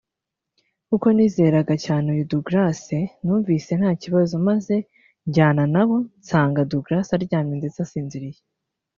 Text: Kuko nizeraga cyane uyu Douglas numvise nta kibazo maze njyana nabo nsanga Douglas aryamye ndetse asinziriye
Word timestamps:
Kuko 0.89 1.07
nizeraga 1.15 1.73
cyane 1.85 2.05
uyu 2.13 2.27
Douglas 2.31 2.81
numvise 3.23 3.71
nta 3.79 3.91
kibazo 4.01 4.33
maze 4.47 4.75
njyana 5.27 5.63
nabo 5.73 5.97
nsanga 6.21 6.67
Douglas 6.71 7.07
aryamye 7.15 7.53
ndetse 7.57 7.77
asinziriye 7.85 8.39